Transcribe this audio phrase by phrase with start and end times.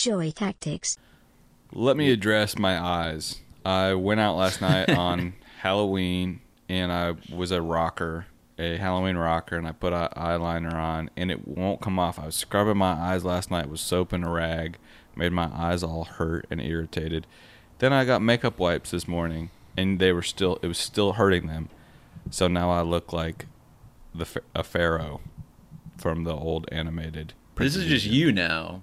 [0.00, 0.96] Joy Tactics.
[1.74, 3.38] Let me address my eyes.
[3.66, 8.24] I went out last night on Halloween and I was a rocker,
[8.58, 12.18] a Halloween rocker, and I put eye- eyeliner on and it won't come off.
[12.18, 14.78] I was scrubbing my eyes last night with soap and a rag,
[15.14, 17.26] made my eyes all hurt and irritated.
[17.78, 21.46] Then I got makeup wipes this morning and they were still, it was still hurting
[21.46, 21.68] them.
[22.30, 23.44] So now I look like
[24.14, 25.20] the a pharaoh
[25.98, 27.34] from the old animated.
[27.56, 28.80] This is just you now.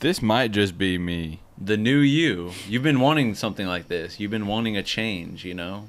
[0.00, 1.40] This might just be me.
[1.58, 2.52] The new you.
[2.68, 4.20] You've been wanting something like this.
[4.20, 5.88] You've been wanting a change, you know?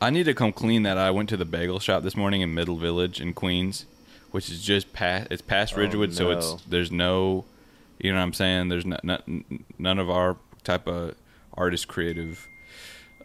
[0.00, 0.96] I need to come clean that.
[0.96, 3.84] I went to the bagel shop this morning in Middle Village in Queens,
[4.30, 5.28] which is just past.
[5.30, 7.44] It's past Oh, Ridgewood, so it's there's no,
[7.98, 8.68] you know what I'm saying.
[8.68, 9.24] There's not, not
[9.78, 11.14] none of our type of
[11.52, 12.48] artist creative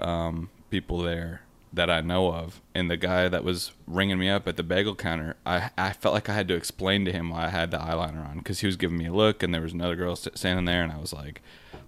[0.02, 1.42] um, people there
[1.72, 2.62] that I know of.
[2.74, 6.14] And the guy that was ringing me up at the bagel counter, I I felt
[6.14, 8.68] like I had to explain to him why I had the eyeliner on because he
[8.68, 11.14] was giving me a look, and there was another girl standing there, and I was
[11.14, 11.42] like,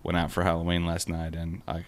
[0.04, 1.86] went out for Halloween last night, and I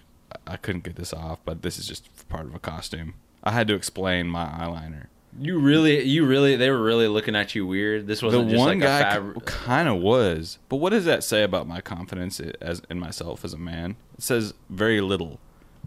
[0.48, 3.14] I couldn't get this off, but this is just part of a costume.
[3.44, 5.08] I had to explain my eyeliner.
[5.39, 8.06] You really, you really, they were really looking at you weird.
[8.06, 11.06] This The wasn't just one like a guy fab- kind of was, but what does
[11.06, 13.95] that say about my confidence as in myself as a man?
[14.16, 15.39] It says very little.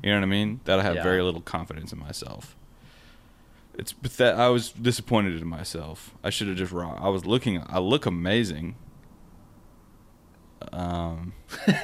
[0.02, 0.60] You know what I mean?
[0.64, 1.02] That I have Yeah.
[1.02, 2.56] very little confidence in myself.
[3.78, 6.14] It's that I was disappointed in myself.
[6.24, 6.94] I should have just raw.
[6.98, 7.62] I was looking.
[7.68, 8.76] I look amazing.
[10.72, 11.34] Um,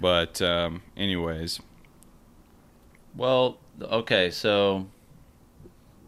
[0.00, 1.60] but um, anyways,
[3.16, 4.86] Well, okay, so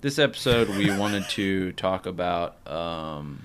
[0.01, 3.45] this episode we wanted to talk about um,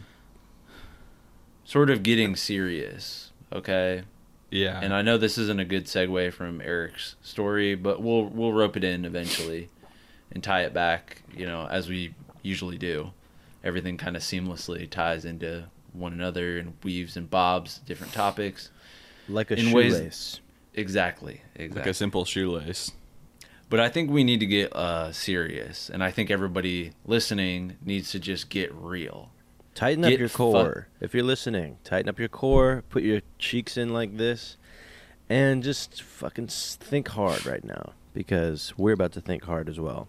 [1.66, 4.04] sort of getting serious, okay?
[4.52, 8.54] yeah, And I know this isn't a good segue from Eric's story, but we'll we'll
[8.54, 9.70] rope it in eventually
[10.32, 13.12] and tie it back, you know, as we usually do.
[13.64, 18.70] Everything kind of seamlessly ties into one another and weaves and bobs different topics.
[19.30, 20.40] Like a In ways- shoelace.
[20.76, 21.42] Exactly.
[21.56, 22.92] Exactly like a simple shoelace.
[23.70, 28.12] But I think we need to get uh, serious, and I think everybody listening needs
[28.12, 29.32] to just get real.
[29.76, 30.88] Tighten up Get your fu- core.
[31.02, 34.56] if you're listening, tighten up your core, put your cheeks in like this,
[35.30, 40.08] and just fucking think hard right now because we're about to think hard as well.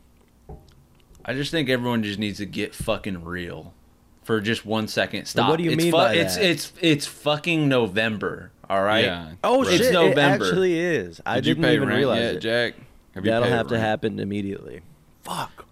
[1.25, 3.73] I just think everyone just needs to get fucking real
[4.23, 5.25] for just one second.
[5.25, 5.49] Stop.
[5.49, 6.45] what do you it's mean fu- by it's that?
[6.45, 8.51] it's it's it's fucking November.
[8.69, 9.05] All right.
[9.07, 9.33] Yeah.
[9.43, 9.93] Oh It's shit!
[9.95, 10.45] November.
[10.45, 11.21] It actually is.
[11.25, 12.41] I Did didn't pay even rent realize yet, it.
[12.41, 12.75] Jack?
[13.15, 14.83] Have you That'll paid have to happen immediately.
[15.23, 15.65] Fuck.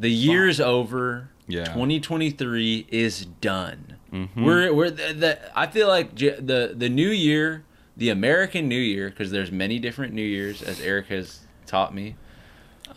[0.00, 1.28] The year's over.
[1.46, 1.64] Yeah.
[1.64, 3.96] 2023 is done.
[4.12, 4.28] Mhm.
[4.44, 7.64] We're we're the, the I feel like j- the the new year,
[7.96, 12.16] the American New Year, because there's many different New Years, as Eric has taught me.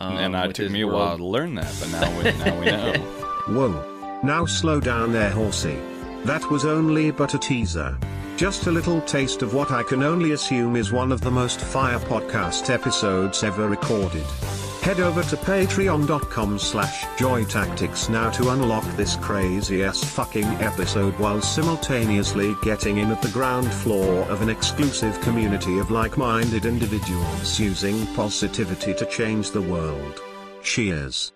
[0.00, 2.60] um, and it took me a world- while to learn that, but now we, now
[2.60, 2.92] we know.
[3.48, 4.20] Whoa.
[4.22, 5.76] Now slow down there, horsey.
[6.24, 7.96] That was only but a teaser.
[8.36, 11.60] Just a little taste of what I can only assume is one of the most
[11.60, 14.24] fire podcast episodes ever recorded.
[14.88, 21.42] Head over to patreon.com slash joytactics now to unlock this crazy ass fucking episode while
[21.42, 28.06] simultaneously getting in at the ground floor of an exclusive community of like-minded individuals using
[28.14, 30.22] positivity to change the world.
[30.62, 31.34] Cheers.